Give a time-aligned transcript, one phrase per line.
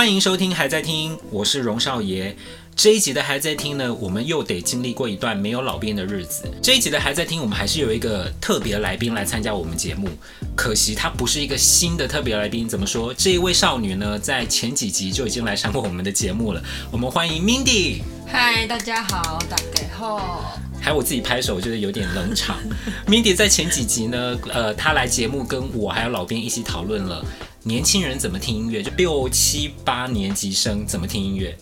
[0.00, 2.34] 欢迎收听，还在听，我是荣少爷。
[2.74, 6.50] 这一集的还在听呢，我们又得经历过一段没有老兵的日子。
[6.62, 10.08] 这一集的还在听，我们还是有一个特别来宾来参加我们节目。
[10.56, 13.12] 可惜他不是一个新的特别来宾，怎么说？
[13.12, 16.62] 这一位少女呢，在前几集就已经来上过我们的节目了。
[16.90, 18.00] 我们欢迎 Mindy。
[18.26, 20.58] 嗨，大家好，大家好。
[20.80, 22.56] 还有我自己拍手，我觉得有点冷场。
[23.06, 27.22] Mindy 在前几集呢，呃，她来节目跟我还有老兵一起讨论了。
[27.62, 28.82] 年轻人怎么听音乐？
[28.82, 31.54] 就六七八年级生怎么听音乐？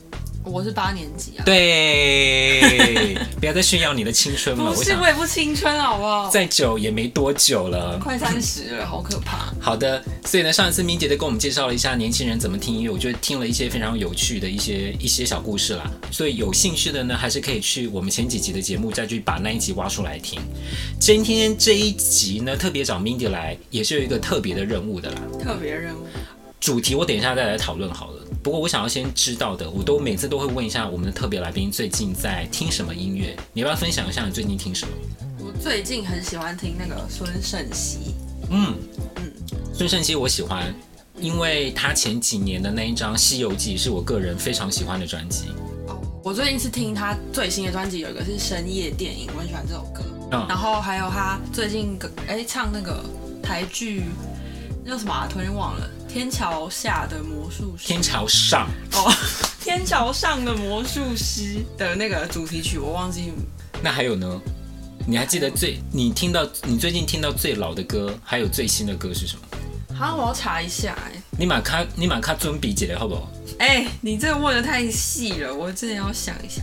[0.45, 1.45] 我是八年级啊。
[1.45, 4.73] 对，不要再炫耀你的青春了。
[4.73, 6.29] 不是，我也不青春，好不好？
[6.31, 9.53] 再久也没多久了，快三十了，好可怕。
[9.61, 15.91] 好的，所以呢，上一次 Mindy 的跟我们介绍了一下年轻人怎么听音乐，我觉得听了一些非常有趣的一些一些小故事啦。
[16.11, 20.41] 所以有兴趣的呢，还是可以去我们前几集的节目再去把那一集挖出来听。
[20.99, 25.21] 今天这一集呢，特别找 Mindy 来，也是有一个特别的任务的啦。
[25.43, 26.07] 特别任务。
[26.61, 28.23] 主题我等一下再来讨论好了。
[28.43, 33.37] 不过我想要先知道的，我都每次都会问一下我们的特别来宾最近在听什么音乐。
[33.53, 34.93] 你要不要分享一下你最近听什么？
[35.39, 38.15] 我最近很喜欢听那个孙盛熙。
[38.51, 38.75] 嗯
[39.17, 39.33] 嗯，
[39.75, 40.73] 孙盛熙我喜欢，
[41.21, 45.49] 因为他前几年的那一张《西游记》是我个人非常喜欢的专辑。
[45.89, 50.03] 哦，我最近是听他最新的专辑，有一个是《深夜电影》，我很喜欢这首歌。
[50.31, 53.05] 嗯，然后还有他最近哎唱那个
[53.43, 54.05] 台剧，
[54.85, 55.29] 那叫什么啊？
[55.31, 55.91] 突然忘了。
[56.19, 59.09] 天桥下的魔术师，天桥上哦，
[59.63, 63.33] 天桥上的魔术师的那个主题曲我忘记。
[63.81, 64.41] 那还有呢？
[65.07, 69.95] 你还记得最你听到你最近听到最老的歌，还有最新的歌是什么？
[69.97, 71.23] 好，我要查一下哎。
[71.39, 73.31] 你马卡你马卡尊比姐好不好？
[73.61, 76.63] 哎，你这个问的太细了，我真的要想一下。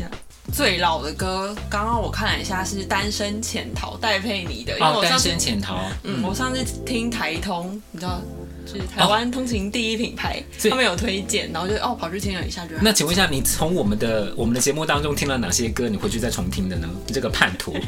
[0.53, 4.75] 最老的歌，刚刚我看了一下是《单身潜逃》戴佩妮的。
[4.79, 5.89] 哦，单身潜逃。
[6.03, 8.21] 嗯，我上次听台通，你知道。
[8.65, 12.75] 是台湾通勤第一品牌，哦、他们有推荐，然后就哦跑去听了一下，就。
[12.81, 15.87] 那请问一下，你从我们的我们的节目当中听了哪些歌？
[15.87, 16.87] 你回去再重听的呢？
[17.07, 17.75] 这个叛徒。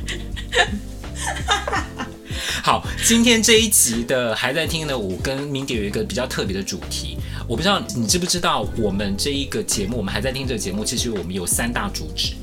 [2.63, 4.97] 好，今天这一集的还在听呢。
[4.97, 7.17] 我跟 Mindy 有一个比较特别的主题，
[7.47, 12.33] 我不知道你知不知道，我们这一个节目，我们还在听这个节目，其实我们有三大主旨。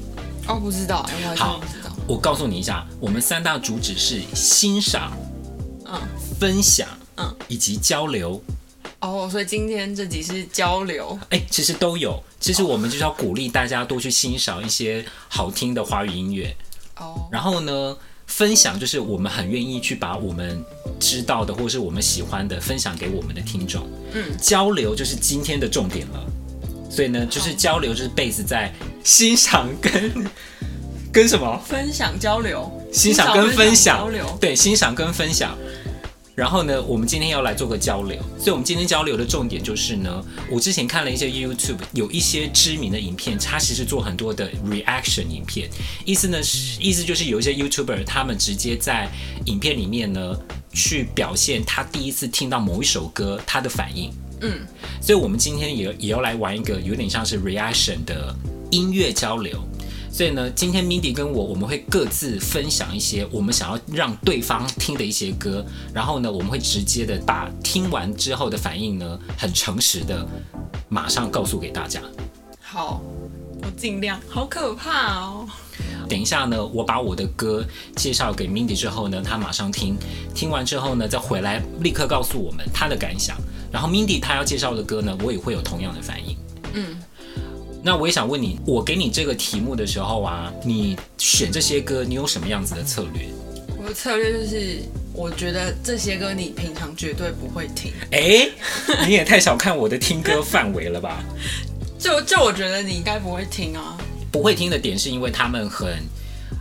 [0.46, 1.06] 哦，不知道，
[1.36, 1.60] 好，
[2.06, 5.12] 我告诉你一下，我们三大主旨是欣赏，
[5.86, 6.00] 嗯，
[6.40, 6.88] 分享。
[7.16, 8.42] 嗯，以及交流
[9.00, 11.18] 哦，所以今天这集是交流。
[11.30, 12.22] 哎，其实都有。
[12.40, 16.56] 其实我们就是要鼓励大家多去欣赏一些好听的华语音乐。
[16.96, 17.28] 哦。
[17.30, 20.64] 然后呢，分享就是我们很愿意去把我们
[20.98, 23.86] 知道的或是我们喜欢的分享给我们的听众。
[24.12, 24.36] 嗯。
[24.40, 26.24] 交流就是今天的重点了。
[26.90, 30.30] 所以呢，就是交流就是 base 在欣赏跟
[31.12, 31.60] 跟什么？
[31.66, 32.70] 分享交流。
[32.92, 34.38] 欣赏跟分享交流。
[34.40, 35.58] 对，欣赏跟分享。
[36.34, 45.68] 然后呢，我们今天要来做个交流，所以我们今天交流的重点就是呢，我之前看了一些 YouTube，有一些知名的影片，它其实做很多的 reaction 影片，
[46.04, 49.08] 意思呢是，意思就是有一些 YouTuber 他们直接在
[49.46, 50.36] 影片里面呢
[50.72, 54.66] 去表现他第一次听到某一首歌他的反应，嗯，
[55.00, 58.34] 所以我们今天也也要来玩一个有点像是 reaction 的
[58.72, 59.64] 音乐交流。
[60.14, 70.24] 所以呢，今天 Mindy 跟我，我们会各自分享一些我们想要让对方听的一些歌，然后呢，我们会直接的把听完之后的反应呢，很诚实的
[70.88, 72.00] 马上告诉给大家。
[72.60, 73.02] 好，
[73.60, 74.20] 我尽量。
[74.28, 75.48] 好可怕哦！
[76.08, 79.96] 等一下呢，我把我的歌介绍给 Mindy 之后呢，他马上听，
[80.32, 83.36] 听完之后呢，再回来立刻告诉我们他的感想。
[83.72, 86.36] 然后 Mindy 他要介绍的歌呢，我也会有同样的反应。
[86.74, 86.96] 嗯。
[87.86, 93.28] 那我也想问你，我给你这个题目的时候啊，你选这些歌，你有什么样子的策略？
[93.76, 94.78] 我的策略就是，
[95.12, 97.92] 我觉得这些歌你平常绝对不会听。
[98.10, 98.48] 哎，
[99.06, 101.22] 你也太小看我的听歌范围了吧？
[102.00, 103.98] 就就我觉得你应该不会听啊。
[104.32, 105.98] 不会听的点是因为他们很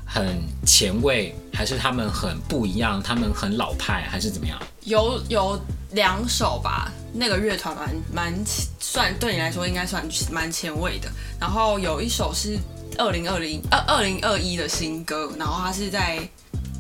[0.06, 3.02] 很前卫，还是他们很不一样？
[3.02, 4.62] 他们很老派，还是怎么样？
[4.84, 5.58] 有有
[5.92, 6.92] 两首吧。
[7.14, 8.34] 那个乐团蛮蛮
[8.80, 11.08] 算对你来说应该算蛮前卫的，
[11.40, 12.58] 然后有一首是
[12.98, 16.18] 二零二零二二零二一的新歌，然后它是在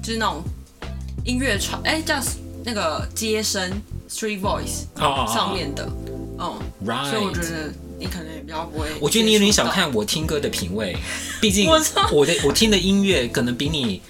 [0.02, 0.44] 就是那种
[1.24, 2.20] 音乐传哎叫
[2.66, 4.86] 那个接声 Street Voice
[5.32, 5.88] 上面的，
[6.40, 6.60] 嗯.
[7.10, 8.88] 所以我觉得你可能也比较不会。
[9.00, 10.98] 我觉得你有点小看我听歌的品味，
[11.40, 11.70] 毕竟
[12.12, 14.02] 我的我听的音乐可能比你。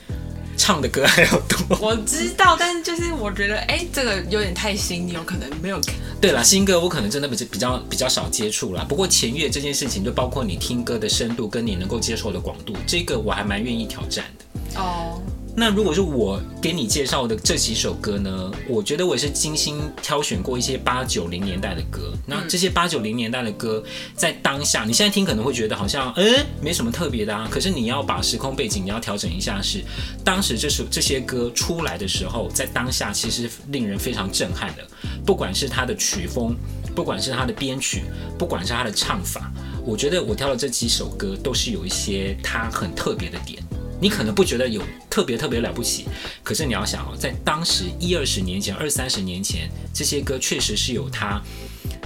[0.56, 5.96] 唱的歌还要多，我知道，但是就是我觉得，哎、欸，这个有点太新，你有可能没有看。
[6.24, 8.86] 对了，新歌我可能真的比较比较比较少接触了。
[8.86, 14.80] 不过前乐这件事情，就包括你听歌的深度跟你能够接受的广度，这个我还蛮愿意挑战的。
[14.80, 15.22] 哦。
[15.56, 18.52] 那如果是我给你介绍的这几首歌呢？
[18.68, 22.12] 我觉得我也是精心挑选过一些八九零年代的歌。
[22.26, 23.84] 那这些八九零年代的歌，
[24.16, 27.48] 在当下你现在听可能会觉得好像，嗯，没什么特别的啊。
[27.52, 29.86] 可是你要把时空背景你要调整一下是，是
[30.24, 34.84] 当时这首这些歌出来的时候，在当下其实令人非常震撼的。
[35.24, 36.56] 不管是它的曲风，
[36.96, 38.06] 不管是它的编曲，
[38.40, 39.52] 不管是它的唱法，
[39.86, 43.62] 我觉得我挑的这几首歌都是有一些它很特别的点。
[44.00, 46.06] 你可能不觉得有特别特别了不起，
[46.44, 51.42] 可是你要想哦，在当时一二十年前、二三十年前，这些歌确实是有它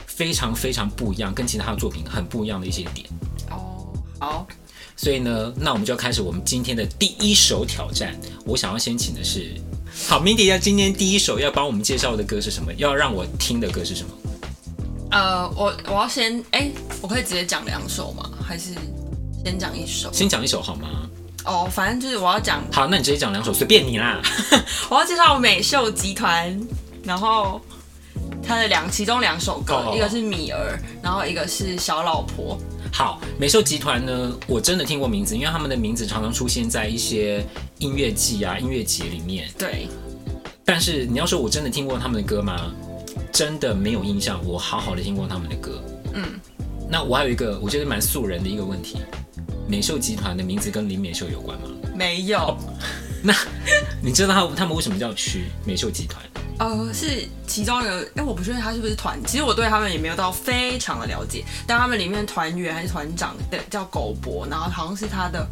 [0.06, 3.07] 非常非常不一样，跟其他的作品很不一样的一些点。
[3.50, 3.88] 哦，
[4.19, 4.48] 好，
[4.95, 8.16] 所以呢，那我们就要开始我们今天的第一首挑战。
[8.45, 9.60] 我想要先请的是，
[10.07, 12.72] 好，Mindy 要今天第一首要帮我们介绍的歌是什么？
[12.74, 14.10] 要让我听的歌是什么？
[15.10, 16.69] 呃，我我要先，哎，
[17.01, 18.30] 我可以直接讲两首吗？
[18.45, 18.74] 还是
[19.44, 20.12] 先讲一首？
[20.12, 21.06] 先讲一首好吗？
[21.47, 22.61] 哦，反正就是我要讲。
[22.71, 24.21] 好，那你直接讲两首，随便你啦。
[24.89, 26.59] 我要介绍美秀集团，
[27.03, 27.59] 然后
[28.44, 32.57] 他的两其中两首歌，哦、一个是米儿，然后一个是小老婆。
[32.91, 37.45] 好，美秀集团呢，我真的听过名字，因为他们的名字常常出现在一些
[37.79, 39.49] 音乐季啊、音乐节里面。
[39.57, 39.88] 对。
[40.65, 42.71] 但是你要说我真的听过他们的歌吗？
[43.31, 45.81] 真的没有印象，我好好的听过他们的歌。
[46.13, 46.39] 嗯。
[46.89, 48.99] 那我还有一个我觉得蛮素人的一个问题。
[49.68, 51.68] 美秀集团的名字跟林美秀有关吗？
[51.94, 52.40] 没有。
[52.40, 52.58] Oh,
[53.24, 53.34] 那
[54.02, 56.24] 你知道他他们为什么叫区美秀集团？
[56.60, 59.19] 呃，是其中一个，哎，我不确定他是不是团。
[59.25, 61.44] 其实我对他们也没有到非常的了解。
[61.68, 65.46] 但他们里面团员还是团长的叫狗博，然后好像是他的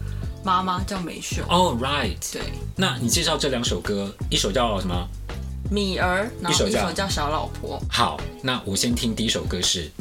[0.44, 1.44] 妈妈叫美秀。
[1.50, 2.16] 哦、oh,，right。
[2.32, 2.42] 对。
[2.76, 5.08] 那你介绍这两首歌，一首叫什么？
[5.70, 7.82] 米儿，然后一首叫小老婆。
[7.90, 9.92] 好，那我先听第一首歌是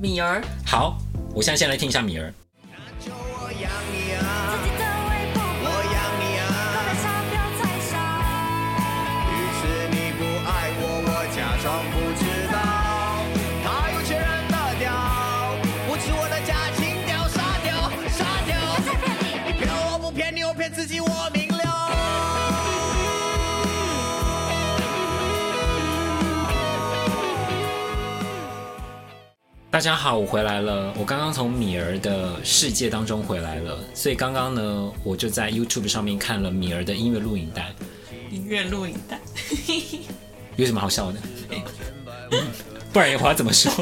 [0.00, 0.42] 米儿。
[0.64, 0.98] 好，
[1.34, 2.32] 我现在先来听一下米儿。
[29.80, 30.92] 大家好，我回来了。
[30.98, 37.72] 我刚刚从米儿的世界当中回来了，所以刚刚呢，我就在 YouTube 上面看了米儿的音乐录影带。
[38.30, 39.18] 音乐录影带
[40.56, 41.18] 有什么好笑的？
[42.92, 43.72] 不然的话怎么说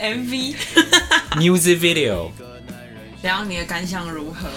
[0.00, 2.30] ？MV，Music Video。
[3.22, 4.48] 然后你的感想如何？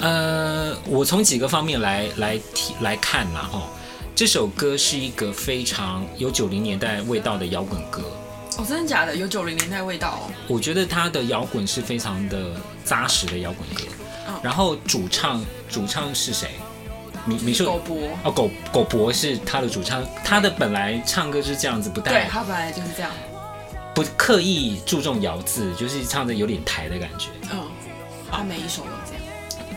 [0.00, 3.68] 呃，我从几个方面来来提来看啦哈。
[4.14, 8.10] 这首歌是一个非常有九零年代味道的摇滚歌。
[8.58, 9.14] 哦，真的假的？
[9.14, 10.32] 有九零年代味道哦。
[10.48, 12.52] 我觉得他的摇滚是非常的
[12.84, 13.84] 扎实的摇滚歌。
[14.28, 14.40] 哦。
[14.42, 16.48] 然后主唱主唱是谁？
[17.26, 17.66] 米米秀。
[17.66, 17.96] 狗博。
[18.24, 20.02] 哦，狗狗博是他的主唱。
[20.24, 22.12] 他的本来唱歌是这样子，不带。
[22.12, 23.10] 对，他本来就是这样。
[23.94, 27.28] 不刻意注重咬字，就是唱的有点台的感觉。
[27.52, 27.60] 嗯。
[28.30, 29.22] 他每一首都这样。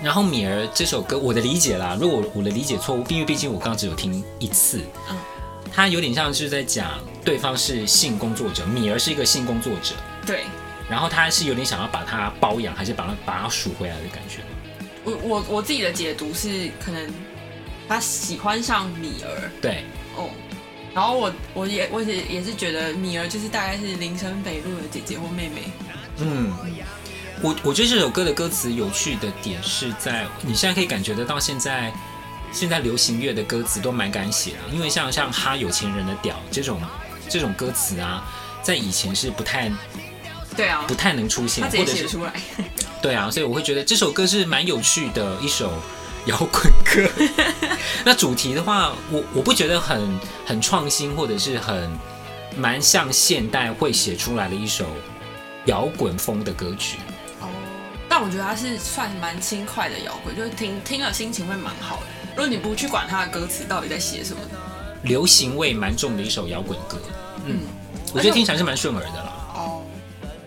[0.01, 4.81] 然后米儿这首歌，我的理解啦，如果我的理解错误，因为毕竟我刚刚只有听一次。
[5.09, 5.17] 嗯。
[5.73, 9.95] 他有点像是在讲对方是性工作者，米儿是一个性工作者，
[10.25, 10.43] 对。
[10.89, 14.39] 然后他是有点想要把他包养，还是把他把他赎回来的感觉。
[15.03, 17.07] 我我我自己的解读是，可能
[17.87, 19.83] 他喜欢上米儿，对，
[20.15, 20.29] 哦。
[20.93, 25.71] 然后我我也我也也是觉得米儿就是大概是林森北路的姐姐或妹妹。
[26.17, 26.51] 嗯，
[27.41, 31.93] 我我觉得这首歌的歌词有趣的点是在你现在可以感觉得到现在。
[32.51, 36.81] 现在流行乐的歌词都蛮敢写的，因为像像哈有钱人的屌这种
[37.29, 38.23] 这种歌词啊，
[38.63, 39.71] 在以前是不太
[40.55, 42.33] 对啊，不太能出现，他直接写出来。
[43.01, 45.71] 对啊，所以我会觉得这首歌是蛮有趣的一首
[46.25, 47.09] 摇滚歌。
[48.03, 51.89] 那主题的话，我我不觉得很很创新，或者是很
[52.57, 54.85] 蛮像现代会写出来的一首
[55.65, 56.97] 摇滚风的歌曲。
[57.39, 57.47] 哦，
[58.09, 62.07] 但我觉得它是算蛮轻快的摇滚，就是听听了心情会蛮好的。
[62.35, 64.39] 如果你不去管他的歌词到底在写什么，
[65.03, 66.97] 流行味蛮重的一首摇滚歌，
[67.45, 67.59] 嗯，
[68.13, 69.33] 我觉得听起来是蛮顺耳的啦。
[69.55, 69.81] 哦，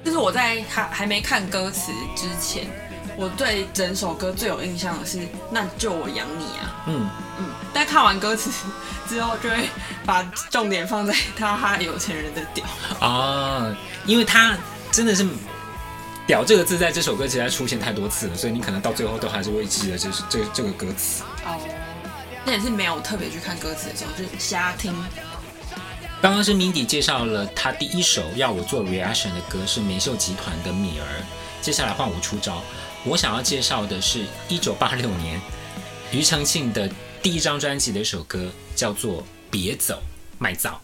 [0.04, 2.66] 就是我在还还没看歌词之前，
[3.16, 6.84] 我对整首歌最有印象的是“那就我养你啊”。
[6.88, 7.08] 嗯。
[7.38, 8.50] 嗯，但看完歌词
[9.08, 9.68] 之后，就会
[10.04, 12.64] 把重点放在他哈有钱人的屌。
[13.00, 13.74] 啊，
[14.04, 14.54] 因为他
[14.90, 15.26] 真的是
[16.26, 21.22] “屌”这个字在这首歌其实出现太多次了，所以你可能到最后都还是会记得这是这这个歌词。
[21.44, 21.58] 哦，
[22.44, 24.94] 那也是没有特别去看歌词的时候，就瞎听。
[26.20, 31.04] 刚刚是 Mindy 介绍了他第一首要我做 reaction 的歌是美秀集团的《米儿》，
[31.64, 32.62] 接下来换我出招，
[33.04, 35.40] 我想要介绍的是一九八六年
[36.12, 36.88] 庾澄庆的
[37.20, 40.00] 第一张专辑的一首歌，叫做《别走
[40.38, 40.80] 麦造》。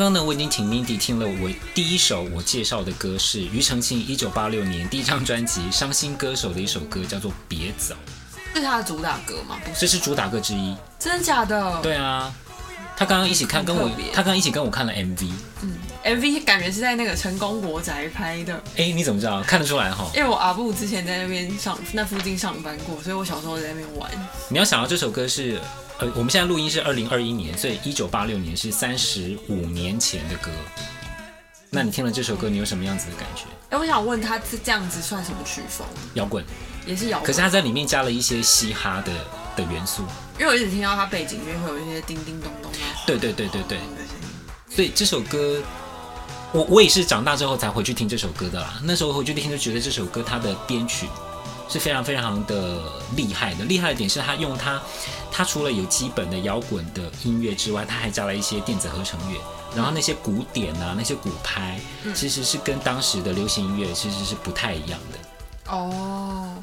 [0.00, 7.94] 刚刚呢，我已经请 Mindy 听了我第一首我介绍的歌是庾澄庆一九八六年第一张专辑《伤心歌手》的一首歌，叫做《别走》。
[8.54, 9.58] 这是他的主打歌吗？
[9.62, 10.74] 不是，这是主打歌之一。
[10.98, 11.82] 真的假的？
[11.82, 12.32] 对啊，
[12.96, 15.30] 他刚刚一起看跟我，他刚刚一起跟我看了 MV。
[15.60, 18.62] 嗯，MV 感觉是在那个成功国宅拍的。
[18.76, 19.42] 哎，你怎么知道？
[19.42, 20.10] 看得出来哈。
[20.14, 24.10] 因为我阿布之前在那边上那附近上班过，所以我小时候在那边玩。
[24.48, 25.60] 你要想到这首歌是。
[26.02, 30.50] 呃，我们现在录音是二零二一年，所以一九八六年是三十五年前的歌。
[31.68, 33.44] 那你听了这首歌，你有什么样子的感觉？
[33.68, 35.86] 哎，我想问他，是这样子算什么曲风？
[36.14, 36.42] 摇滚，
[36.86, 37.26] 也是摇滚。
[37.26, 39.12] 可是他在里面加了一些嘻哈的
[39.54, 40.02] 的元素。
[40.38, 42.78] 因为我一直听到他背景里面会有一些叮叮咚咚的。
[43.06, 43.78] 对对对对对。
[44.74, 45.62] 所以这首歌，
[46.52, 48.80] 我我也是长大之后才回去听这首歌的啦。
[48.84, 51.08] 那时候回去听就觉得这首歌它的编曲。
[51.72, 52.82] 是非常非常的
[53.14, 54.82] 厉害的，厉害的点是它用它，
[55.30, 59.40] 它除了有基本的摇滚的音乐之外，它还加了一些电子合成乐，
[59.76, 61.78] 然后那些鼓点啊，那些鼓拍，
[62.12, 65.72] 其实是跟当时的流行音乐其实是不太一样的。
[65.72, 66.56] 哦，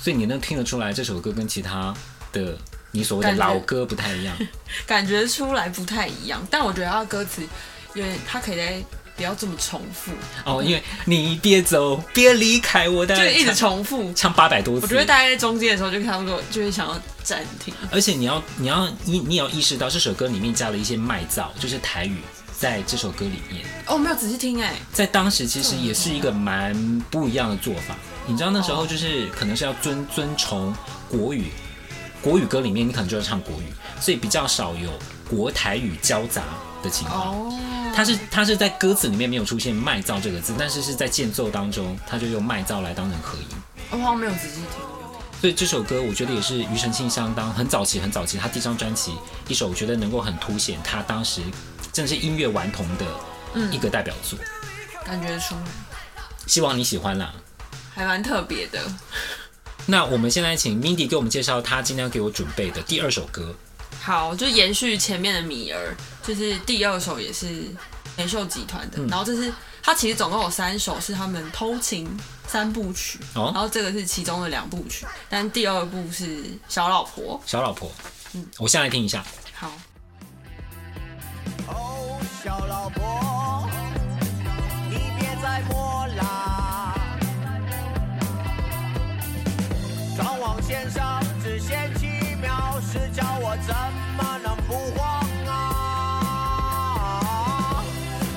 [0.00, 1.94] 所以你能听得出来这首歌跟其他
[2.32, 2.56] 的
[2.90, 4.34] 你所谓的老歌不太一样，
[4.88, 7.46] 感觉出来不太一样，但我觉得他的歌词，
[7.92, 8.82] 因为他可以在。
[9.16, 10.10] 不要这么重复
[10.44, 14.86] 哦，因为你别走，别离开我，就一直重复唱八百多次。
[14.86, 17.72] 我觉得大概在中间的时候就差不多，就会想要暂停。
[17.92, 22.18] 而且你要，你要，你你要意识到这首歌里面加了一些麦造，就是台语，
[22.58, 23.64] 在这首歌里面。
[23.86, 26.74] 哦，没有仔细听哎，在当时其实也是一个蛮
[27.10, 27.94] 不一样的做法。
[28.26, 30.74] 你知道那时候就是可能是要遵遵从
[31.08, 31.52] 国语，
[32.20, 33.66] 国语歌里面你可能就要唱国语，
[34.00, 34.90] 所以比较少有
[35.30, 36.42] 国台语交杂
[36.84, 37.34] 的情况。
[37.34, 37.60] 哦。
[37.96, 43.46] 他是他是在歌词里面没有出现“麦造”这个字，但是是在间奏当中，他就用“麦造”来当成合音。
[43.90, 44.84] 我好像没有仔细听。
[45.40, 49.14] 所以这首歌我觉得也是庾澄庆相当很早期很早期，他第一张专辑
[49.46, 51.42] 一首，我觉得能够很凸显他当时
[51.92, 53.06] 真的是音乐顽童的
[53.70, 54.38] 一个代表作。
[54.40, 55.54] 嗯、感觉出，
[56.46, 57.32] 希望你喜欢啦，
[57.94, 58.80] 还蛮特别的。
[59.86, 63.54] 那我们现在请 Mindy 给我们介绍他今天要给我准备的第二首歌。
[64.00, 67.64] 好，就延续前面的米儿，就是第二首也是
[68.16, 72.08] 美秀集团的，嗯、然后这是他其实总共有三首是他们偷情
[72.46, 77.40] 三部曲，哦、然后这个是其中的两部曲，但第二部是小老婆。
[77.46, 77.90] 小老婆，
[78.34, 79.24] 嗯，我先来听一下。
[79.54, 79.72] 好。
[81.66, 83.68] 哦，小老婆，
[84.90, 86.94] 你别再摸啦，
[90.16, 92.13] 张望线上只嫌弃。
[92.94, 93.74] 是叫我怎
[94.16, 95.50] 么能不慌啊？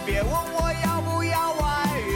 [0.04, 1.64] 别问我要不要外
[2.00, 2.10] 遇，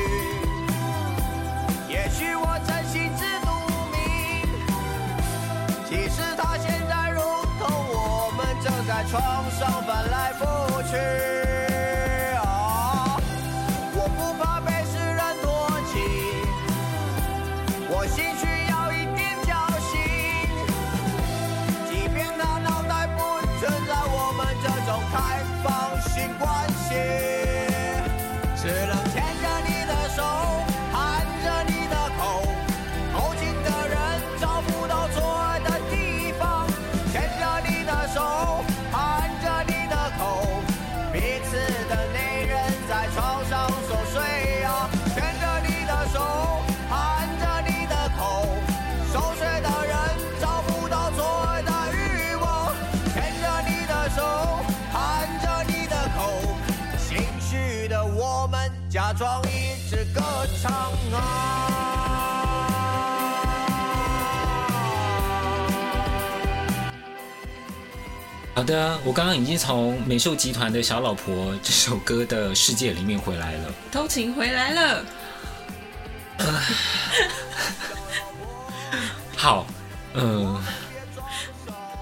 [1.88, 3.48] 也许我真心知肚
[3.92, 3.96] 明。
[5.88, 7.22] 其实他现在如
[7.60, 7.62] 同
[7.94, 10.42] 我们正在床上翻来覆
[68.62, 75.04] 好的，我刚刚已经从美秀集团的小老婆这首歌的世界里面回来了，偷情回来了。
[79.36, 79.66] 好，
[80.14, 80.64] 嗯、呃，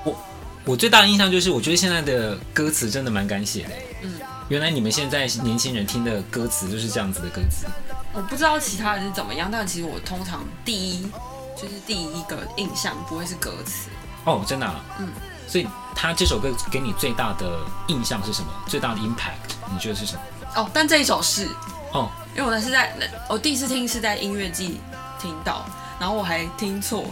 [0.03, 0.21] 我
[0.65, 3.69] 我最大的印象就是，我觉得现在的歌词真的蛮敢写的。
[4.01, 7.67] 嗯，原来你们现在年轻人听的歌词就是这样子的歌词。
[8.11, 11.09] 我不知道其他人是怎么样，但其实我通常第一
[11.55, 13.89] 就是第一个印象不会是歌词。
[14.25, 14.83] 哦，真的、啊？
[14.99, 15.07] 嗯。
[15.47, 15.67] 所以
[16.01, 18.47] 他这首歌给你最大的印象是什么？
[18.65, 20.21] 最大的 impact 你觉得是什么？
[20.55, 21.49] 哦，但这一首是
[21.91, 22.95] 哦，因为我那是在
[23.27, 24.79] 我第一次听是在音乐季
[25.21, 25.65] 听到，
[25.99, 27.03] 然后我还听错，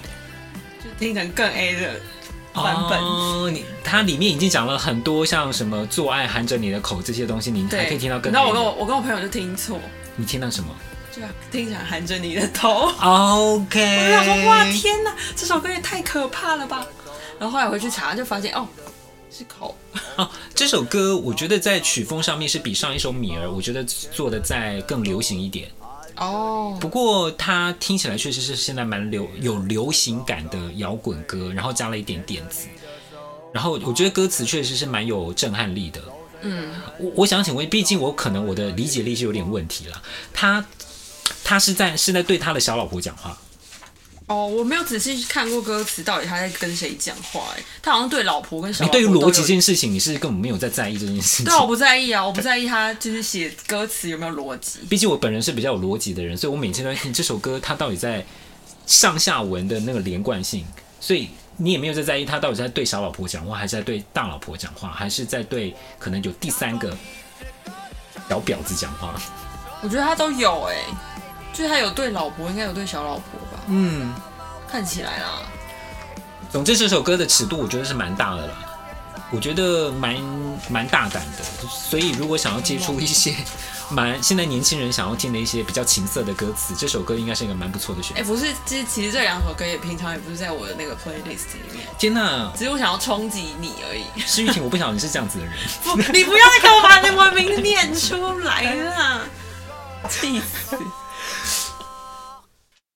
[0.82, 2.00] 就听成更 A 的
[2.53, 2.98] 版本。
[2.98, 8.36] 哦，你它里面已经讲了很多像什么做爱含着你的口这些东西，你还可以听到更 A。
[8.36, 9.77] 然后我跟我我跟我朋友就听错，
[10.15, 10.74] 你听到什么？
[11.12, 12.89] 就听起来含着你的头。
[13.01, 16.86] OK，我就想说哇天哪，这首歌也太可怕了吧！
[17.39, 18.67] 然后后来回去查，就发现哦，
[19.32, 19.75] 是口。
[20.15, 25.70] 哦， 这首歌我觉得在曲风上面是比上一首《米儿》我觉得做的再更流行一点。
[26.17, 26.77] 哦。
[26.82, 32.67] 不过它听起来确实是现在蛮流有流行感的摇滚歌，然后加了一点点子。
[33.53, 36.01] 然后我觉得歌词确实是蛮有震撼力的。
[36.41, 36.74] 嗯。
[37.00, 40.01] 我我想请问，毕竟我可能我的理解力是有点问题了。
[40.34, 40.65] 他
[41.44, 43.38] 他是在是在对他的小老婆讲话。
[44.27, 47.46] 哦，我没有仔细看过歌词，到底他在跟谁讲话？
[47.55, 49.00] 哎，他好像对老婆跟小老婆。
[49.00, 51.46] 你对于逻辑这件事情，你是根本没有在在意这件事情。
[51.46, 54.79] 对，我不在意啊，我不在意他就是写歌词有没有逻辑。
[54.90, 58.25] 毕竟我本人是比较有逻辑的人，所以我每天都在听这首歌，他到底在
[58.85, 60.66] 上下文的那个连贯性。
[61.00, 66.94] 所以你也没有在在意他到底在对小老婆讲话，还是在对大老婆讲话，还是在对可能有第三个
[68.27, 69.16] 小婊子讲话？
[69.81, 70.75] 我觉得他都有哎。
[71.53, 73.60] 就是他有对老婆，应该有对小老婆吧？
[73.68, 74.14] 嗯，
[74.70, 75.42] 看起来啦。
[76.51, 78.53] 总之，这首歌的尺度我觉得是蛮大的啦，
[79.31, 80.16] 我觉得蛮
[80.70, 81.44] 蛮大胆的。
[81.70, 83.36] 所以，如果想要接触一些
[83.90, 88.22] 蛮现在年轻人想要听的一些比较情色的歌词，这首歌应该是一个蛮不错的选择。
[88.22, 91.86] 哎，不是，其实其实这两首歌也平常也不是在我的那个 playlist 里面。
[91.98, 92.51] 天哪！
[92.55, 94.05] 只是我想要冲击你而已。
[94.25, 95.53] 施玉婷，我不晓得你是这样子的人。
[95.83, 99.22] 不，你不要再给我把那文名念出来了，
[100.10, 100.77] 气死！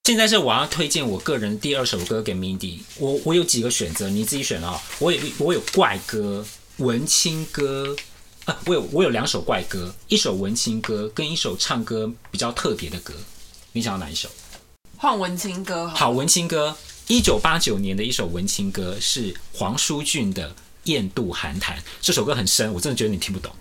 [0.03, 4.81] 现在是我要推荐我个人第二首歌给 Mindy，我我有几个选择，你自己选啊、哦。
[4.97, 6.43] 我有我有怪歌、
[6.77, 7.95] 文青歌，
[8.45, 13.13] 啊，我有我有两首怪歌，一首文青歌跟一首唱歌比较特别的歌，
[13.73, 14.27] 你想要哪一首？
[14.97, 15.95] 换文青歌好。
[15.95, 16.75] 好，文青歌，
[17.07, 20.49] 一九八九年的一首文青歌是黄舒骏的
[20.85, 23.53] 《雁渡寒潭》，这首歌很深，我真的觉得你听不懂。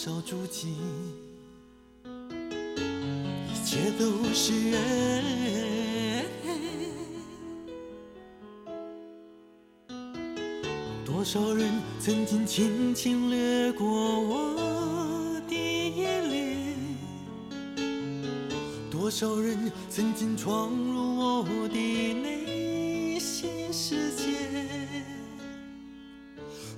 [0.00, 0.76] 少足迹，
[2.04, 6.24] 一切都是缘。
[11.04, 14.54] 多少人曾经轻轻掠过我
[15.48, 16.76] 的眼帘，
[18.88, 19.58] 多少人
[19.90, 24.28] 曾经闯入我的内心世界。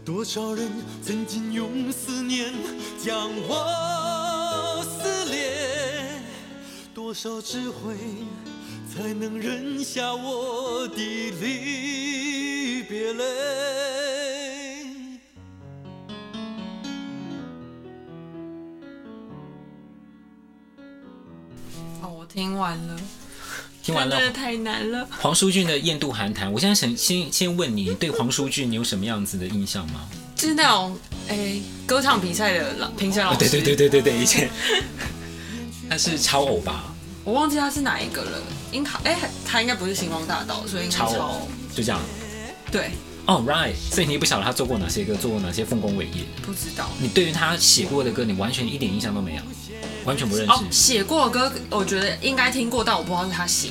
[0.05, 0.69] 多少人
[1.03, 2.53] 曾经用思念
[2.99, 6.21] 将我撕裂，
[6.93, 7.95] 多少智慧
[8.93, 13.25] 才能忍下我的离别泪？
[22.03, 23.01] 哦，我听完了。
[23.91, 25.07] 听完了，真的太难了。
[25.19, 30.09] 黄舒骏的《雁渡寒潭》，我现在想先先问你，对黄舒骏你有什么样子的印象吗？
[30.37, 30.97] 就是那种
[31.29, 33.39] 诶、欸，歌唱比赛的老评审老师。
[33.39, 34.49] 对对对对对对，以前
[35.91, 36.95] 他是超偶吧？
[37.25, 38.39] 我忘记他是哪一个了。
[38.73, 41.13] 应该哎，他应该不是星光大道，所以应该超偶。
[41.13, 42.01] 超偶就这样。
[42.71, 42.91] 对。
[43.27, 43.75] 哦、oh,，right。
[43.93, 46.25] 所以你也不晓得他做过哪些歌，做过哪些丰功伟业？
[46.43, 46.89] 不知道。
[46.99, 49.43] 你对于他写过的歌，你完全一点印象都没有？
[50.05, 50.53] 完全不认识。
[50.53, 53.69] 哦，写过的歌，我觉得应该听过，但我不知道是他写。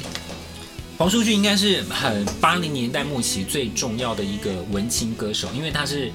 [0.98, 6.12] 黄舒骏应该是很八零年代末期最重要的一个文青歌手，因为他是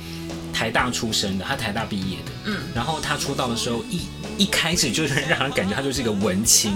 [0.53, 4.03] 台大出身的，他台大毕业的，嗯，然后他出道的时候一
[4.37, 6.75] 一开始就是让人感觉他就是一个文青，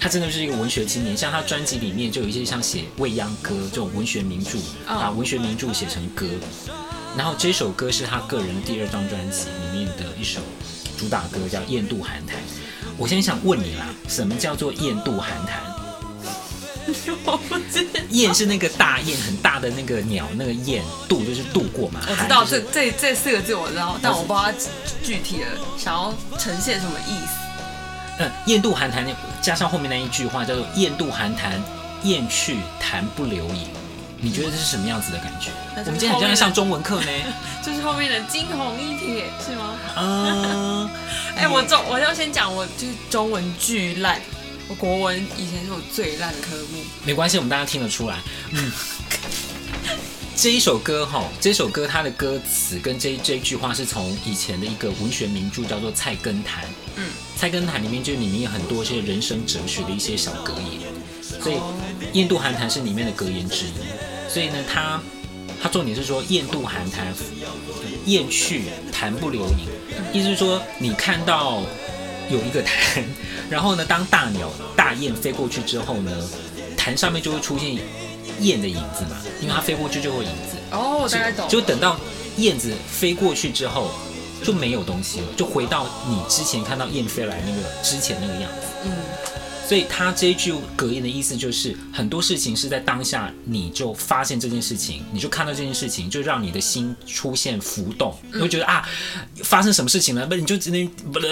[0.00, 1.16] 他真的是一个文学青年。
[1.16, 6.26] 像他专辑里面就有一些像写未央歌这种文学名著，把文学名著写成歌。
[7.16, 10.40] 然后这首歌是他个人第二张专辑里面的一首
[10.96, 12.36] 主打歌，叫《雁渡寒潭》。
[12.96, 15.62] 我先想问你啦，什么叫做雁渡寒潭？
[17.24, 18.00] 我不知道。
[18.10, 22.00] 雁是那个大雁，很大的那个鸟，那个雁渡就是渡过嘛。
[22.08, 24.52] 我知道这这这四个字我知道，但我不知道它
[25.02, 27.47] 具体的想要呈现什么意思。
[28.18, 29.06] 嗯，雁渡寒潭
[29.40, 31.62] 加上后面那一句话叫做“雁渡寒潭，
[32.02, 33.68] 雁去潭不留影”，
[34.20, 35.50] 你觉得这是什么样子的感觉？
[35.86, 37.10] 我们今天好像在上中文课呢。
[37.64, 39.76] 就是后面的惊鸿一瞥是吗？
[39.96, 40.90] 嗯。
[41.36, 44.20] 哎、欸，我中我要先讲，我就是中文巨烂，
[44.68, 46.82] 我国文以前是我最烂的科目。
[47.04, 48.16] 没关系，我们大家听得出来。
[48.50, 48.72] 嗯，
[50.34, 56.64] 这一首歌哈，这首歌它的歌词跟这这一句话是从以前的一个文学名著叫做《菜根谭》。
[56.96, 57.04] 嗯，
[57.38, 60.80] 《菜根谭》里面就里面有很多一些人生哲学的一些小格言，
[61.40, 61.54] 所以
[62.12, 64.28] 《雁渡寒潭》是里面的格言之一。
[64.28, 65.00] 所以呢，它
[65.62, 67.14] 它重点是说“雁渡寒潭，
[68.06, 69.68] 雁去潭不留影”。
[70.12, 71.62] 意思是说，你看到
[72.28, 73.04] 有一个潭，
[73.48, 76.10] 然后呢，当大鸟大雁飞过去之后呢，
[76.76, 77.78] 潭上面就会出现
[78.40, 80.56] 雁的影子嘛，因为它飞过去就会影子。
[80.72, 81.08] 哦，
[81.48, 82.00] 就等到
[82.38, 83.92] 燕子飞过去之后，
[84.42, 88.66] 就没有东西了，就回到你之前看到燕飞来那个之前那个样子。
[88.84, 88.92] 嗯。
[89.68, 98.88] 所以他这一句格言的意思就是，很多事情是在当下，你就发现这件事情，你就看到这件事情，就让你的心出现浮动，你会觉得啊，
[99.44, 100.26] 发生什么事情了？
[100.26, 101.26] 不，你就只能不不不。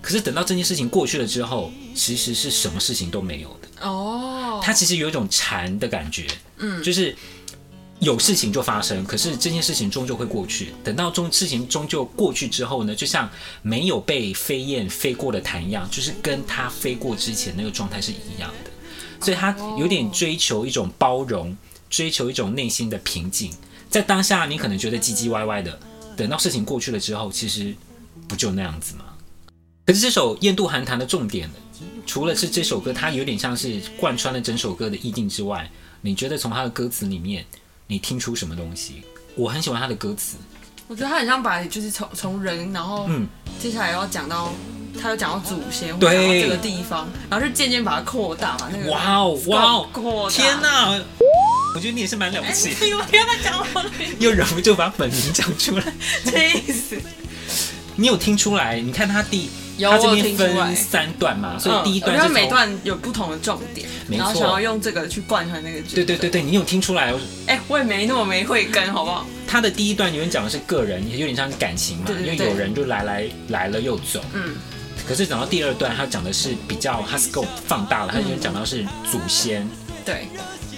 [0.00, 3.86] 可是等到这件事情过去了之后，其实是什么事情都没有的。
[3.86, 7.16] 哦，他其实有一种禅的感觉，嗯，就是。
[8.02, 10.74] 有事情就发生，可是这件事情终究会过去。
[10.82, 13.30] 等到终事情终究过去之后呢，就像
[13.62, 18.70] 没有被飞燕飞过的潭一样，就是跟它飞过之前那个状态是一样的。
[19.24, 21.56] 所以他有点追求一种包容，
[21.88, 23.52] 追求一种内心的平静。
[23.88, 25.78] 在当下，你可能觉得唧唧歪歪的，
[26.16, 27.72] 等到事情过去了之后，其实
[28.26, 29.04] 不就那样子吗？
[29.86, 31.48] 可是这首《雁渡寒潭》的重点，
[32.04, 37.46] 除了是这首歌，它有点像是贯穿了整首歌的意境之外，你觉得从它的歌词里面？
[37.92, 39.02] 你听出什么东西？
[39.34, 40.38] 我很喜欢他的歌词，
[40.88, 43.28] 我觉得他很像把就是从从人，然后嗯，
[43.60, 44.50] 接下来要讲到，
[44.98, 50.98] 他有讲到祖先，对，这个地方，然后就渐渐把它扩大嘛，那个哇哦哇哦，天哪！
[51.74, 55.84] 我觉得你也是蛮了不起， 你不要再讲我了，又忍不住把本名讲出来，
[56.24, 56.98] 这意思？
[57.96, 58.80] 你有听出来？
[58.80, 59.50] 你看他第。
[59.90, 65.80] 他这边分三段嘛，所以第一段是、嗯、每段有不同的重点，然后想要用这个去贯穿那个。
[65.94, 67.12] 对对对对，你有听出来？
[67.46, 69.26] 哎、欸，我也没那么没慧根，好不好？
[69.46, 74.20] 他的第一段有点讲的是个人，有点像是感情嘛，因为有人就来来来了又走。
[74.32, 74.54] 嗯。
[75.06, 79.68] 可是讲到第二段，他讲的是比较他 scope 放大了，他就讲到是祖先。
[80.04, 80.28] 对。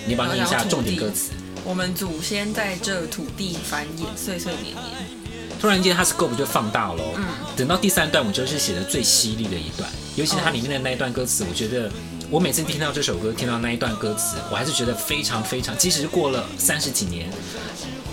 [0.07, 1.31] 你帮我念一下重点歌词。
[1.65, 5.24] 我们祖先在这土地繁衍，岁岁年年。
[5.61, 7.03] 突然间，他 scope 就放大了。
[7.17, 7.25] 嗯，
[7.57, 11.91] 等到第三段，我觉得是写的最犀利的一段，尤其是它里面的那一段歌词，我觉得
[12.31, 17.29] 我每次听到这首歌，听到那一段歌词，我还是觉得非常非常，即使是过了三十几年，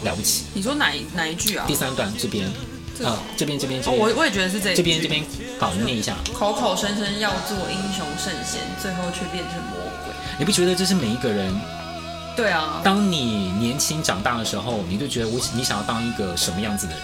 [0.04, 0.46] 了不起。
[0.54, 1.66] 你说哪一哪一句啊？
[1.68, 2.48] 第三段这边，
[3.04, 3.82] 啊，这边这边。
[3.82, 4.74] 哦，我我也觉得是这。
[4.74, 5.24] 这边这边，
[5.60, 6.16] 好，你念一下。
[6.34, 10.14] 口口声声要做英雄圣贤，最后却变成魔鬼。
[10.40, 11.54] 你不觉得这是每一个人？
[12.36, 12.82] 对啊。
[12.84, 17.02] 当你年轻长大的时候，你就觉得我你想要当一个什么样子的人？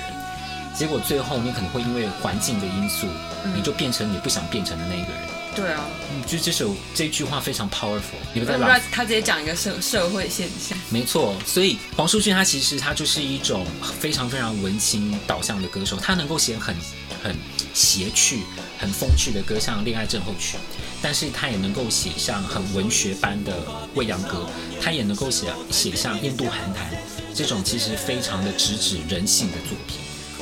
[0.78, 3.08] 结果最后你可能会因为环境的因素，
[3.44, 5.22] 嗯、你就变成你不想变成的那一个人。
[5.56, 5.84] 对啊，
[6.28, 8.22] 就这首这句话非常 powerful。
[8.32, 10.78] 你们在拉他直接讲一个社社会现象。
[10.92, 13.66] 没错，所以黄舒骏他其实他就是一种
[14.00, 16.76] 非常非常文青导向的歌手，他能够写很
[17.24, 17.36] 很
[17.74, 18.42] 谐趣、
[18.78, 20.60] 很风趣的歌，像《恋爱症候群》，
[21.02, 23.58] 但是他也能够写像很文学般的
[23.96, 24.48] 未央歌，
[24.80, 26.86] 他也能够写写像《印度寒潭》
[27.34, 29.98] 这种其实非常的直指人性的作品。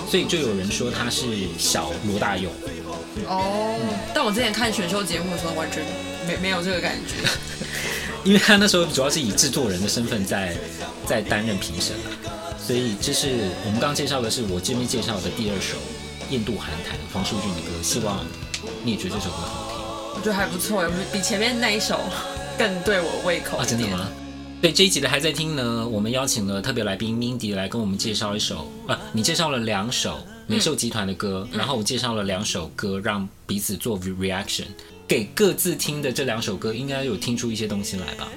[0.10, 1.26] 所以就有人说他是
[1.58, 2.50] 小罗大佑。
[3.28, 5.84] 哦，嗯、但我之前看选秀节目的时候，完全
[6.28, 7.16] 没没有这个感觉，
[8.24, 10.56] 因为他那时候主要是以制作人的身份在
[11.06, 11.96] 在担任评审，
[12.60, 15.78] 所以这是我们刚刚介绍的是我这边介绍的第二首
[16.30, 18.26] 《印度寒潭》黄舒骏的歌，希望
[18.84, 22.02] 你也觉得这首歌好听，我觉得还不错，比前面那一首
[22.58, 24.10] 更对我胃口啊，真的吗？
[24.66, 34.64] 对这一集的还在听呢，我们邀请了特别来宾 Mindy 来跟我们介绍一首，啊，你介绍了两首美秀集团的歌，嗯、然后我介绍了两首歌，让彼此做 reaction，
[35.08, 38.28] 给各自听的这两首歌，应该有听出一些东西来吧？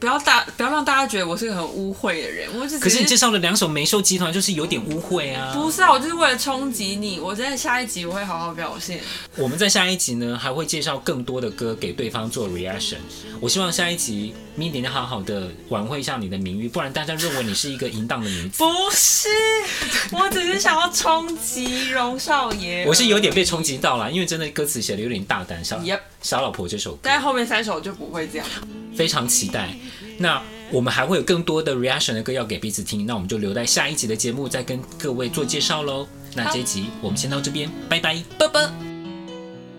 [0.00, 2.48] 哎，不要大不要让大家觉得我是个很污秽的人。
[2.58, 5.52] 我只是，可是你介绍了两首美秀集团，就是有点污秽啊。
[5.54, 7.20] 不是啊，我就是为了冲击你。
[7.20, 9.00] 我在下一集我会好好表现。
[9.36, 12.96] 我们在下一集呢，还会介绍更多的歌给对方做 reaction。
[13.40, 18.58] 我希望下一集 Mindy 好好的挽回一下你的名誉，不然大家认为你是一个淫荡的女子。
[18.58, 19.28] 不是，
[20.12, 22.84] 我只是想要冲击荣少爷。
[22.88, 26.00] 我是有点被冲击到了，因为真的歌词写的有点大胆，小 Yep.
[26.22, 28.46] 小老婆这首歌，但后面三首就不会这样。
[28.94, 29.74] 非常期待。
[30.18, 36.06] 那我们还会有更多的 reaction 的歌要给彼此听，那我们就留在下一集的节目再跟各位做介绍喽。
[36.34, 38.70] 那这一集我们先到这边，拜拜，拜拜。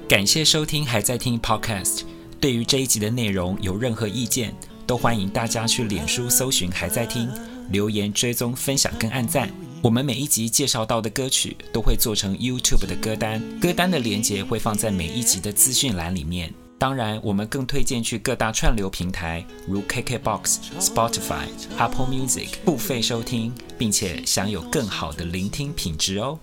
[0.10, 2.02] 感谢收听，还在听 podcast。
[2.40, 4.54] 对于这一集的内容有任何意见，
[4.88, 7.30] 都欢迎大家去脸书搜寻还在听，
[7.70, 9.50] 留言追踪分享跟按赞。
[9.84, 16.54] 我们每一集介绍到的歌曲都会做成 YouTube 的歌单，歌单的连接会放在每一集的资讯栏里面。
[16.78, 21.48] 当然，我们更推荐去各大串流平台，如 KKBOX、Spotify、
[21.80, 26.38] Apple Music 付费收听，并且享有更好的聆听品质哦。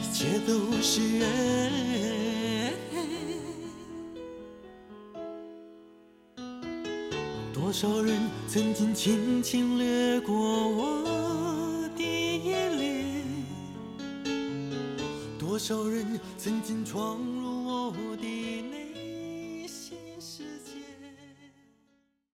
[0.00, 1.02] 一切都是，
[7.52, 11.23] 多少人曾经轻轻掠过我
[15.54, 18.43] 多少人曾经闯入我的。